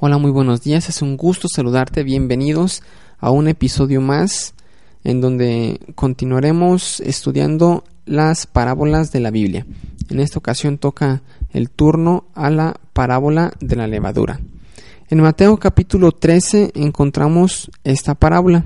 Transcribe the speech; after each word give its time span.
Hola, 0.00 0.18
muy 0.18 0.32
buenos 0.32 0.60
días, 0.60 0.88
es 0.88 1.02
un 1.02 1.16
gusto 1.16 1.46
saludarte, 1.48 2.02
bienvenidos 2.02 2.82
a 3.20 3.30
un 3.30 3.46
episodio 3.46 4.00
más 4.00 4.52
en 5.04 5.20
donde 5.20 5.78
continuaremos 5.94 6.98
estudiando 6.98 7.84
las 8.04 8.48
parábolas 8.48 9.12
de 9.12 9.20
la 9.20 9.30
Biblia. 9.30 9.64
En 10.10 10.18
esta 10.18 10.40
ocasión 10.40 10.78
toca 10.78 11.22
el 11.50 11.70
turno 11.70 12.24
a 12.34 12.50
la 12.50 12.74
parábola 12.92 13.52
de 13.60 13.76
la 13.76 13.86
levadura. 13.86 14.40
En 15.10 15.20
Mateo 15.22 15.58
capítulo 15.58 16.10
13 16.10 16.72
encontramos 16.74 17.70
esta 17.84 18.16
parábola. 18.16 18.64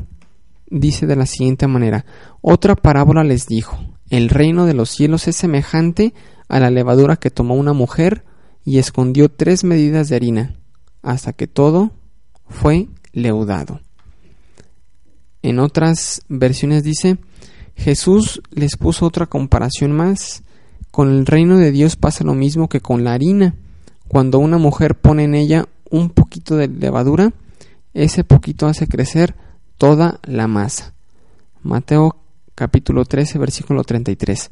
Dice 0.70 1.06
de 1.06 1.16
la 1.16 1.26
siguiente 1.26 1.66
manera, 1.66 2.06
otra 2.40 2.74
parábola 2.74 3.22
les 3.22 3.46
dijo, 3.46 3.78
el 4.08 4.30
reino 4.30 4.64
de 4.64 4.72
los 4.72 4.88
cielos 4.88 5.28
es 5.28 5.36
semejante 5.36 6.14
a 6.48 6.58
la 6.58 6.70
levadura 6.70 7.16
que 7.16 7.30
tomó 7.30 7.54
una 7.54 7.74
mujer 7.74 8.24
y 8.64 8.78
escondió 8.78 9.28
tres 9.30 9.62
medidas 9.62 10.08
de 10.08 10.16
harina, 10.16 10.57
hasta 11.02 11.32
que 11.32 11.46
todo 11.46 11.92
fue 12.48 12.88
leudado. 13.12 13.80
En 15.42 15.58
otras 15.58 16.22
versiones 16.28 16.82
dice, 16.82 17.18
Jesús 17.76 18.42
les 18.50 18.76
puso 18.76 19.06
otra 19.06 19.26
comparación 19.26 19.92
más. 19.92 20.42
Con 20.90 21.10
el 21.10 21.26
reino 21.26 21.58
de 21.58 21.70
Dios 21.70 21.96
pasa 21.96 22.24
lo 22.24 22.34
mismo 22.34 22.68
que 22.68 22.80
con 22.80 23.04
la 23.04 23.14
harina. 23.14 23.54
Cuando 24.08 24.38
una 24.38 24.58
mujer 24.58 24.96
pone 24.96 25.24
en 25.24 25.34
ella 25.34 25.68
un 25.90 26.10
poquito 26.10 26.56
de 26.56 26.68
levadura, 26.68 27.32
ese 27.94 28.24
poquito 28.24 28.66
hace 28.66 28.88
crecer 28.88 29.34
toda 29.76 30.18
la 30.24 30.48
masa. 30.48 30.94
Mateo 31.62 32.16
capítulo 32.54 33.04
13, 33.04 33.38
versículo 33.38 33.84
33. 33.84 34.50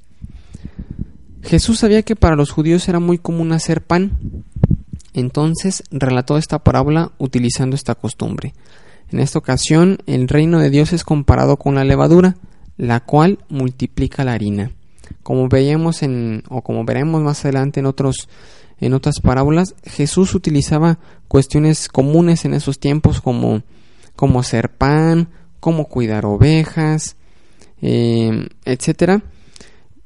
Jesús 1.42 1.78
sabía 1.78 2.02
que 2.02 2.16
para 2.16 2.36
los 2.36 2.50
judíos 2.50 2.88
era 2.88 3.00
muy 3.00 3.18
común 3.18 3.52
hacer 3.52 3.82
pan, 3.82 4.44
entonces 5.16 5.82
relató 5.90 6.36
esta 6.36 6.58
parábola 6.58 7.12
utilizando 7.18 7.74
esta 7.74 7.94
costumbre. 7.94 8.52
En 9.10 9.20
esta 9.20 9.38
ocasión, 9.38 9.98
el 10.06 10.28
reino 10.28 10.58
de 10.58 10.68
Dios 10.68 10.92
es 10.92 11.04
comparado 11.04 11.56
con 11.56 11.74
la 11.74 11.84
levadura, 11.84 12.36
la 12.76 13.00
cual 13.00 13.38
multiplica 13.48 14.24
la 14.24 14.34
harina. 14.34 14.72
Como 15.22 15.48
veíamos 15.48 16.02
en, 16.02 16.42
o 16.50 16.62
como 16.62 16.84
veremos 16.84 17.22
más 17.22 17.44
adelante 17.44 17.80
en 17.80 17.86
otros, 17.86 18.28
en 18.78 18.92
otras 18.92 19.20
parábolas, 19.20 19.74
Jesús 19.84 20.34
utilizaba 20.34 20.98
cuestiones 21.28 21.88
comunes 21.88 22.44
en 22.44 22.52
esos 22.52 22.78
tiempos 22.78 23.22
como, 23.22 23.62
como 24.16 24.40
hacer 24.40 24.70
pan, 24.70 25.28
como 25.60 25.88
cuidar 25.88 26.26
ovejas, 26.26 27.16
eh, 27.80 28.48
etcétera, 28.66 29.22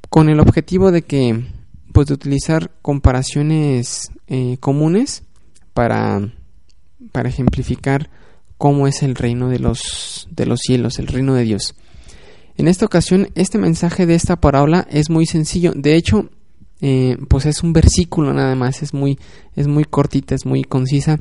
con 0.08 0.28
el 0.28 0.38
objetivo 0.38 0.92
de 0.92 1.02
que, 1.02 1.46
pues, 1.92 2.06
de 2.06 2.14
utilizar 2.14 2.70
comparaciones 2.80 4.12
eh, 4.30 4.56
comunes 4.60 5.24
para, 5.74 6.32
para 7.12 7.28
ejemplificar 7.28 8.08
cómo 8.56 8.86
es 8.86 9.02
el 9.02 9.14
reino 9.16 9.48
de 9.48 9.58
los, 9.58 10.28
de 10.30 10.46
los 10.46 10.60
cielos, 10.60 10.98
el 10.98 11.08
reino 11.08 11.34
de 11.34 11.44
Dios. 11.44 11.74
En 12.56 12.68
esta 12.68 12.86
ocasión, 12.86 13.28
este 13.34 13.58
mensaje 13.58 14.06
de 14.06 14.14
esta 14.14 14.36
parábola 14.36 14.86
es 14.90 15.10
muy 15.10 15.26
sencillo. 15.26 15.72
De 15.74 15.96
hecho, 15.96 16.30
eh, 16.80 17.16
pues 17.28 17.46
es 17.46 17.62
un 17.62 17.72
versículo 17.72 18.32
nada 18.32 18.54
más, 18.54 18.82
es 18.82 18.94
muy, 18.94 19.18
es 19.56 19.66
muy 19.66 19.84
cortita, 19.84 20.34
es 20.34 20.46
muy 20.46 20.62
concisa, 20.64 21.18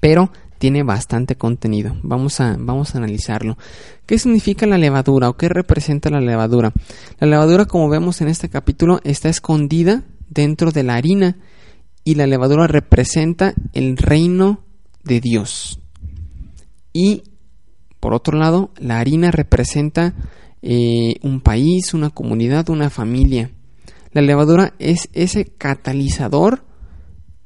pero 0.00 0.30
tiene 0.58 0.82
bastante 0.82 1.36
contenido. 1.36 1.96
Vamos 2.02 2.40
a, 2.40 2.56
vamos 2.58 2.94
a 2.94 2.98
analizarlo. 2.98 3.58
¿Qué 4.06 4.18
significa 4.18 4.66
la 4.66 4.78
levadura 4.78 5.28
o 5.30 5.36
qué 5.36 5.48
representa 5.48 6.10
la 6.10 6.20
levadura? 6.20 6.72
La 7.18 7.26
levadura, 7.26 7.64
como 7.64 7.88
vemos 7.88 8.20
en 8.20 8.28
este 8.28 8.48
capítulo, 8.48 9.00
está 9.02 9.28
escondida 9.28 10.04
dentro 10.28 10.70
de 10.70 10.82
la 10.82 10.94
harina 10.94 11.36
y 12.04 12.14
la 12.14 12.26
levadura 12.26 12.66
representa 12.66 13.54
el 13.72 13.96
reino 13.96 14.60
de 15.02 15.20
Dios. 15.20 15.80
Y, 16.92 17.22
por 17.98 18.14
otro 18.14 18.38
lado, 18.38 18.70
la 18.78 19.00
harina 19.00 19.30
representa 19.30 20.14
eh, 20.62 21.16
un 21.22 21.40
país, 21.40 21.94
una 21.94 22.10
comunidad, 22.10 22.68
una 22.68 22.90
familia. 22.90 23.50
La 24.12 24.22
levadura 24.22 24.74
es 24.78 25.08
ese 25.12 25.46
catalizador, 25.46 26.64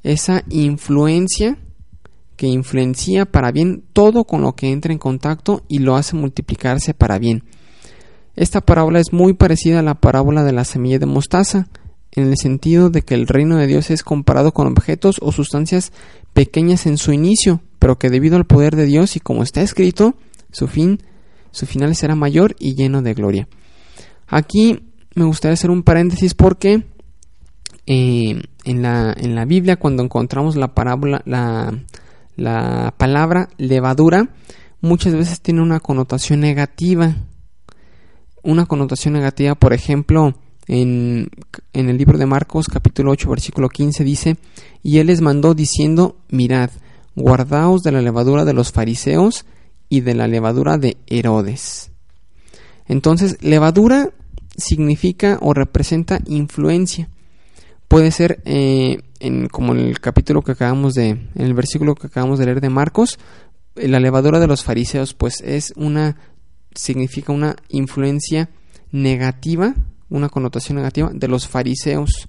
esa 0.03 0.45
influencia 0.51 1.59
que 2.37 2.47
influencia 2.47 3.27
para 3.27 3.51
bien 3.51 3.83
todo 3.93 4.25
con 4.25 4.43
lo 4.43 4.55
que 4.55 4.71
entra 4.71 4.93
en 4.93 4.99
contacto 4.99 5.65
y 5.67 5.81
lo 5.81 5.97
hace 5.97 6.15
multiplicarse 6.15 6.95
para 6.95 7.19
bien. 7.19 7.43
Esta 8.37 8.61
parábola 8.61 9.01
es 9.01 9.13
muy 9.13 9.33
parecida 9.33 9.81
a 9.81 9.83
la 9.83 9.97
parábola 9.97 10.45
de 10.45 10.53
la 10.53 10.65
semilla 10.65 11.01
de 11.01 11.07
mostaza, 11.07 11.67
en 12.19 12.29
el 12.29 12.37
sentido 12.37 12.91
de 12.91 13.03
que 13.03 13.15
el 13.15 13.27
reino 13.27 13.57
de 13.57 13.67
Dios 13.67 13.91
es 13.91 14.03
comparado 14.03 14.53
con 14.53 14.67
objetos 14.67 15.17
o 15.21 15.33
sustancias 15.33 15.93
pequeñas 16.33 16.87
en 16.87 16.99
su 16.99 17.13
inicio, 17.13 17.61
pero 17.79 17.99
que 17.99 18.11
debido 18.11 18.37
al 18.37 18.47
poder 18.47 18.77
de 18.77 18.87
Dios 18.87 19.17
y 19.17 19.21
como 19.21 19.43
está 19.43 19.63
escrito, 19.63 20.15
su 20.51 20.67
fin, 20.67 21.03
su 21.51 21.67
final 21.67 21.95
será 21.95 22.15
mayor 22.15 22.57
y 22.59 22.75
lleno 22.75 23.03
de 23.03 23.15
gloria. 23.15 23.49
Aquí 24.27 24.81
me 25.15 25.25
gustaría 25.25 25.55
hacer 25.55 25.71
un 25.71 25.83
paréntesis 25.83 26.35
porque 26.35 26.85
eh, 27.87 28.43
en, 28.65 28.83
la, 28.83 29.15
en 29.17 29.35
la 29.35 29.45
Biblia 29.45 29.77
cuando 29.77 30.03
encontramos 30.03 30.57
la 30.57 30.75
parábola, 30.75 31.23
la, 31.25 31.73
la 32.37 32.95
palabra 32.97 33.49
levadura 33.59 34.29
muchas 34.81 35.15
veces 35.15 35.41
tiene 35.41 35.63
una 35.63 35.81
connotación 35.81 36.41
negativa. 36.41 37.17
Una 38.43 38.67
connotación 38.67 39.15
negativa, 39.15 39.55
por 39.57 39.73
ejemplo, 39.73 40.35
en, 40.69 41.31
el 41.73 41.97
libro 41.97 42.19
de 42.19 42.27
Marcos 42.27 42.69
capítulo 42.69 43.11
8 43.13 43.31
versículo 43.31 43.69
15 43.69 44.05
dice, 44.05 44.37
y 44.83 44.99
él 44.99 45.09
les 45.09 45.21
mandó 45.21 45.55
diciendo, 45.55 46.17
mirad, 46.29 46.71
guardaos 47.17 47.83
de 47.83 47.93
la 47.93 48.03
levadura 48.03 48.45
de 48.45 48.53
los 48.53 48.71
fariseos 48.71 49.47
y 49.89 50.03
de 50.03 50.15
la 50.15 50.29
levadura 50.29 50.77
de 50.77 50.99
Herodes. 51.07 51.91
Entonces, 52.87 53.43
levadura 53.43 54.11
significa 54.57 55.39
o 55.41 55.55
representa 55.55 56.21
influencia. 56.27 57.09
Puede 57.89 58.11
ser 58.11 58.43
eh, 58.45 58.99
en, 59.21 59.49
como 59.49 59.73
en 59.73 59.81
el 59.81 60.01
capítulo 60.01 60.43
que 60.43 60.53
acabamos 60.53 60.95
de, 60.95 61.09
en 61.09 61.31
el 61.35 61.55
versículo 61.55 61.95
que 61.95 62.09
acabamos 62.09 62.39
de 62.39 62.45
leer 62.45 62.61
de 62.61 62.69
Marcos, 62.69 63.19
la 63.75 64.01
levadura 64.01 64.41
de 64.41 64.47
los 64.47 64.65
fariseos, 64.65 65.15
pues 65.15 65.41
es 65.41 65.73
una, 65.77 66.17
significa 66.75 67.33
una 67.33 67.57
influencia 67.69 68.51
negativa, 68.91 69.75
una 70.11 70.29
connotación 70.29 70.77
negativa 70.77 71.11
de 71.13 71.29
los 71.29 71.49
fariseos. 71.49 72.29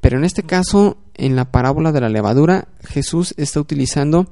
Pero 0.00 0.18
en 0.18 0.24
este 0.24 0.42
caso, 0.42 0.98
en 1.14 1.36
la 1.36 1.50
parábola 1.50 1.92
de 1.92 2.00
la 2.00 2.08
levadura, 2.08 2.68
Jesús 2.82 3.34
está 3.36 3.60
utilizando 3.60 4.26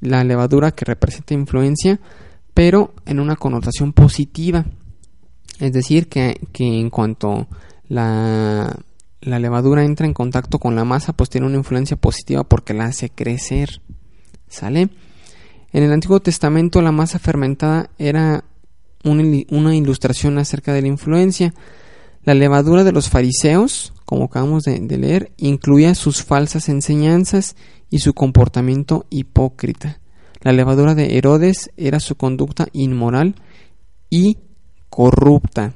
la 0.00 0.24
levadura 0.24 0.70
que 0.70 0.84
representa 0.84 1.34
influencia, 1.34 2.00
pero 2.54 2.94
en 3.06 3.20
una 3.20 3.36
connotación 3.36 3.92
positiva. 3.92 4.64
Es 5.60 5.72
decir, 5.72 6.08
que, 6.08 6.40
que 6.52 6.64
en 6.80 6.90
cuanto 6.90 7.48
la 7.88 8.76
la 9.24 9.38
levadura 9.38 9.84
entra 9.84 10.06
en 10.06 10.12
contacto 10.12 10.58
con 10.58 10.76
la 10.76 10.84
masa, 10.84 11.14
pues 11.14 11.30
tiene 11.30 11.46
una 11.46 11.56
influencia 11.56 11.96
positiva 11.96 12.44
porque 12.44 12.74
la 12.74 12.84
hace 12.84 13.08
crecer. 13.08 13.80
¿Sale? 14.48 14.90
En 15.72 15.82
el 15.82 15.92
Antiguo 15.92 16.20
Testamento 16.20 16.82
la 16.82 16.92
masa 16.92 17.18
fermentada 17.18 17.90
era 17.98 18.44
una 19.02 19.74
ilustración 19.74 20.38
acerca 20.38 20.72
de 20.72 20.82
la 20.82 20.88
influencia. 20.88 21.54
La 22.24 22.32
levadura 22.32 22.84
de 22.84 22.92
los 22.92 23.10
fariseos, 23.10 23.92
como 24.06 24.24
acabamos 24.24 24.64
de, 24.64 24.80
leer, 24.98 25.32
incluía 25.36 25.94
sus 25.94 26.24
falsas 26.24 26.70
enseñanzas 26.70 27.54
y 27.90 27.98
su 27.98 28.14
comportamiento 28.14 29.04
hipócrita. 29.10 30.00
La 30.40 30.52
levadura 30.52 30.94
de 30.94 31.18
Herodes 31.18 31.70
era 31.76 32.00
su 32.00 32.14
conducta 32.16 32.66
inmoral 32.72 33.34
y 34.08 34.38
corrupta. 34.88 35.74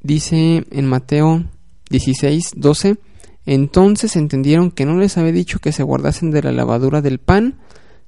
Dice 0.00 0.64
en 0.70 0.86
Mateo 0.86 1.44
16, 1.90 2.52
12. 2.56 2.96
Entonces 3.44 4.16
entendieron 4.16 4.70
que 4.70 4.86
no 4.86 4.96
les 4.96 5.18
había 5.18 5.32
dicho 5.32 5.58
que 5.58 5.72
se 5.72 5.82
guardasen 5.82 6.30
de 6.30 6.42
la 6.42 6.52
lavadura 6.52 7.02
del 7.02 7.18
pan, 7.18 7.58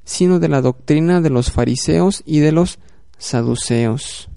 sino 0.04 0.38
de 0.38 0.48
la 0.48 0.62
doctrina 0.62 1.20
de 1.20 1.30
los 1.30 1.50
fariseos 1.50 2.22
y 2.24 2.38
de 2.38 2.52
los 2.52 2.78
saduceos. 3.18 4.30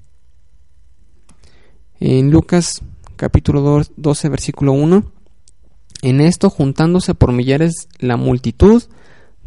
En 1.99 2.29
Lucas 2.29 2.83
capítulo 3.15 3.81
12, 3.95 4.29
versículo 4.29 4.73
1. 4.73 5.11
En 6.03 6.21
esto, 6.21 6.51
juntándose 6.51 7.15
por 7.15 7.31
millares 7.31 7.89
la 7.97 8.17
multitud, 8.17 8.83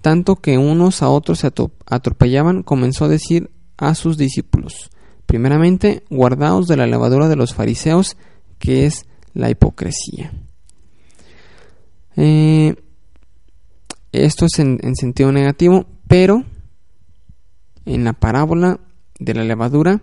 tanto 0.01 0.37
que 0.37 0.59
unos 0.59 1.03
a 1.03 1.11
otros 1.11 1.39
se 1.39 1.53
atropellaban, 1.87 2.65
comenzó 2.65 3.05
a 3.05 3.09
decir 3.09 3.51
a 3.77 3.95
sus 3.95 4.19
discípulos, 4.19 4.91
primeramente, 5.27 6.03
guardaos 6.11 6.67
de 6.67 6.77
la 6.77 6.89
lavadura 6.89 7.29
de 7.29 7.37
los 7.37 7.55
fariseos, 7.55 8.17
que 8.59 8.85
es 8.85 9.07
la 9.33 9.49
hipocresía. 9.49 10.33
Eh, 12.17 12.75
esto 14.11 14.47
es 14.47 14.59
en, 14.59 14.81
en 14.83 14.97
sentido 14.97 15.31
negativo, 15.31 15.87
pero 16.09 16.45
en 17.87 18.03
la 18.03 18.13
parábola 18.13 18.81
de 19.21 19.35
la 19.35 19.45
levadura 19.45 20.03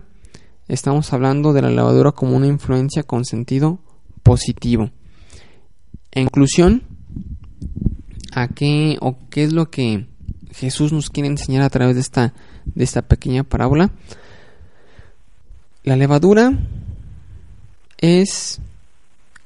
estamos 0.68 1.12
hablando 1.12 1.52
de 1.52 1.62
la 1.62 1.70
levadura 1.70 2.12
como 2.12 2.36
una 2.36 2.46
influencia 2.46 3.02
con 3.02 3.24
sentido 3.24 3.80
positivo. 4.22 4.90
En 6.12 6.24
conclusión, 6.24 6.82
a 8.32 8.48
qué 8.48 8.98
o 9.00 9.16
qué 9.30 9.44
es 9.44 9.52
lo 9.52 9.70
que 9.70 10.06
Jesús 10.52 10.92
nos 10.92 11.10
quiere 11.10 11.28
enseñar 11.28 11.62
a 11.62 11.70
través 11.70 11.94
de 11.94 12.00
esta, 12.00 12.34
de 12.66 12.84
esta 12.84 13.02
pequeña 13.02 13.44
parábola. 13.44 13.90
La 15.84 15.96
levadura 15.96 16.52
es 17.98 18.60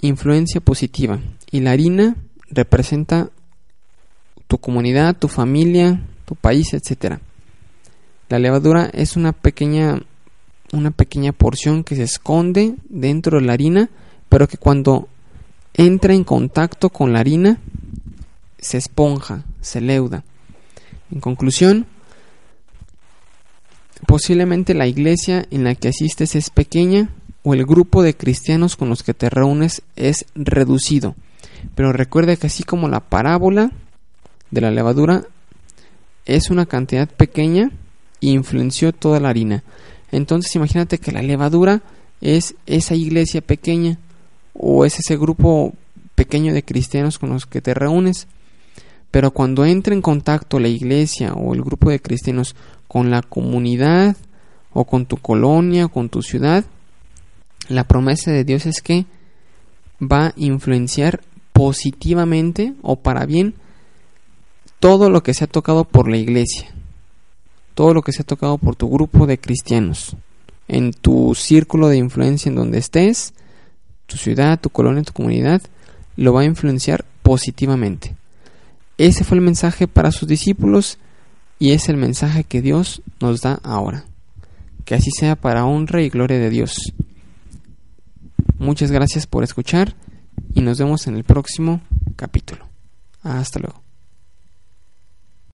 influencia 0.00 0.60
positiva 0.60 1.20
y 1.50 1.60
la 1.60 1.70
harina 1.70 2.16
representa 2.50 3.30
tu 4.48 4.58
comunidad, 4.58 5.16
tu 5.16 5.28
familia, 5.28 6.04
tu 6.24 6.34
país, 6.34 6.74
etcétera. 6.74 7.20
La 8.28 8.38
levadura 8.38 8.90
es 8.92 9.16
una 9.16 9.32
pequeña 9.32 10.00
una 10.72 10.90
pequeña 10.90 11.32
porción 11.32 11.84
que 11.84 11.96
se 11.96 12.02
esconde 12.02 12.74
dentro 12.88 13.38
de 13.38 13.46
la 13.46 13.52
harina, 13.52 13.90
pero 14.28 14.48
que 14.48 14.56
cuando 14.56 15.08
entra 15.74 16.14
en 16.14 16.24
contacto 16.24 16.90
con 16.90 17.12
la 17.12 17.20
harina 17.20 17.58
se 18.58 18.78
esponja, 18.78 19.44
se 19.60 19.80
leuda. 19.80 20.24
En 21.10 21.20
conclusión, 21.20 21.86
posiblemente 24.06 24.74
la 24.74 24.86
iglesia 24.86 25.46
en 25.50 25.64
la 25.64 25.74
que 25.74 25.88
asistes 25.88 26.34
es 26.34 26.50
pequeña 26.50 27.10
o 27.42 27.54
el 27.54 27.66
grupo 27.66 28.02
de 28.02 28.16
cristianos 28.16 28.76
con 28.76 28.88
los 28.88 29.02
que 29.02 29.14
te 29.14 29.28
reúnes 29.28 29.82
es 29.96 30.26
reducido. 30.34 31.14
Pero 31.74 31.92
recuerda 31.92 32.36
que 32.36 32.46
así 32.46 32.62
como 32.62 32.88
la 32.88 33.00
parábola 33.00 33.70
de 34.50 34.60
la 34.60 34.70
levadura 34.70 35.24
es 36.24 36.50
una 36.50 36.66
cantidad 36.66 37.08
pequeña 37.08 37.70
influenció 38.30 38.92
toda 38.92 39.20
la 39.20 39.28
harina. 39.28 39.62
Entonces 40.12 40.54
imagínate 40.54 40.98
que 40.98 41.10
la 41.10 41.22
levadura 41.22 41.82
es 42.20 42.54
esa 42.66 42.94
iglesia 42.94 43.40
pequeña 43.40 43.98
o 44.54 44.84
es 44.84 45.00
ese 45.00 45.16
grupo 45.16 45.74
pequeño 46.14 46.54
de 46.54 46.62
cristianos 46.62 47.18
con 47.18 47.30
los 47.30 47.46
que 47.46 47.60
te 47.60 47.74
reúnes. 47.74 48.28
Pero 49.10 49.32
cuando 49.32 49.64
entra 49.64 49.94
en 49.94 50.02
contacto 50.02 50.58
la 50.60 50.68
iglesia 50.68 51.34
o 51.34 51.54
el 51.54 51.62
grupo 51.62 51.90
de 51.90 52.00
cristianos 52.00 52.54
con 52.86 53.10
la 53.10 53.22
comunidad 53.22 54.16
o 54.72 54.84
con 54.84 55.06
tu 55.06 55.16
colonia 55.16 55.86
o 55.86 55.88
con 55.88 56.08
tu 56.08 56.22
ciudad, 56.22 56.64
la 57.68 57.84
promesa 57.84 58.30
de 58.30 58.44
Dios 58.44 58.66
es 58.66 58.80
que 58.82 59.06
va 60.00 60.28
a 60.28 60.32
influenciar 60.36 61.20
positivamente 61.52 62.74
o 62.82 62.96
para 62.96 63.26
bien 63.26 63.54
todo 64.80 65.10
lo 65.10 65.22
que 65.22 65.34
se 65.34 65.44
ha 65.44 65.46
tocado 65.46 65.84
por 65.84 66.08
la 66.08 66.16
iglesia, 66.16 66.74
todo 67.74 67.94
lo 67.94 68.02
que 68.02 68.12
se 68.12 68.22
ha 68.22 68.26
tocado 68.26 68.58
por 68.58 68.76
tu 68.76 68.88
grupo 68.88 69.26
de 69.26 69.38
cristianos, 69.38 70.16
en 70.68 70.92
tu 70.92 71.34
círculo 71.34 71.88
de 71.88 71.96
influencia 71.96 72.48
en 72.48 72.56
donde 72.56 72.78
estés, 72.78 73.34
tu 74.06 74.16
ciudad, 74.16 74.60
tu 74.60 74.70
colonia, 74.70 75.02
tu 75.02 75.12
comunidad, 75.12 75.62
lo 76.16 76.32
va 76.32 76.42
a 76.42 76.46
influenciar 76.46 77.04
positivamente. 77.22 78.14
Ese 78.98 79.24
fue 79.24 79.36
el 79.38 79.44
mensaje 79.44 79.88
para 79.88 80.12
sus 80.12 80.28
discípulos 80.28 80.98
y 81.58 81.72
es 81.72 81.88
el 81.88 81.96
mensaje 81.96 82.44
que 82.44 82.60
Dios 82.60 83.02
nos 83.20 83.40
da 83.40 83.60
ahora. 83.62 84.04
Que 84.84 84.94
así 84.94 85.10
sea 85.10 85.36
para 85.36 85.64
honra 85.64 86.02
y 86.02 86.10
gloria 86.10 86.38
de 86.38 86.50
Dios. 86.50 86.92
Muchas 88.58 88.90
gracias 88.90 89.26
por 89.26 89.44
escuchar 89.44 89.94
y 90.54 90.60
nos 90.60 90.78
vemos 90.78 91.06
en 91.06 91.16
el 91.16 91.24
próximo 91.24 91.80
capítulo. 92.16 92.66
Hasta 93.22 93.60
luego. 93.60 93.81